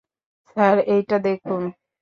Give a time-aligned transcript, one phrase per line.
[0.47, 1.61] Sir, এইটা দেখুন।